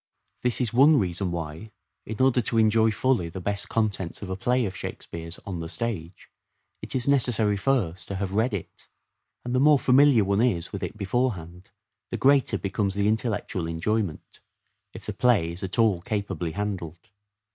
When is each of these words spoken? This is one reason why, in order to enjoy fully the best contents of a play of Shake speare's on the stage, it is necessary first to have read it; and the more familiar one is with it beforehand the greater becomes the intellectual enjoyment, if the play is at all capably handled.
This 0.41 0.59
is 0.59 0.73
one 0.73 0.97
reason 0.97 1.29
why, 1.29 1.69
in 2.07 2.19
order 2.19 2.41
to 2.41 2.57
enjoy 2.57 2.89
fully 2.89 3.29
the 3.29 3.39
best 3.39 3.69
contents 3.69 4.23
of 4.23 4.31
a 4.31 4.35
play 4.35 4.65
of 4.65 4.75
Shake 4.75 5.03
speare's 5.03 5.37
on 5.45 5.59
the 5.59 5.69
stage, 5.69 6.27
it 6.81 6.95
is 6.95 7.07
necessary 7.07 7.55
first 7.55 8.07
to 8.07 8.15
have 8.15 8.33
read 8.33 8.51
it; 8.51 8.87
and 9.45 9.53
the 9.53 9.59
more 9.59 9.77
familiar 9.77 10.23
one 10.23 10.41
is 10.41 10.73
with 10.73 10.81
it 10.81 10.97
beforehand 10.97 11.69
the 12.09 12.17
greater 12.17 12.57
becomes 12.57 12.95
the 12.95 13.07
intellectual 13.07 13.67
enjoyment, 13.67 14.39
if 14.91 15.05
the 15.05 15.13
play 15.13 15.51
is 15.51 15.61
at 15.61 15.77
all 15.77 16.01
capably 16.01 16.53
handled. 16.53 17.09